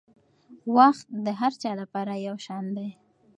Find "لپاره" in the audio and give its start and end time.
1.81-2.13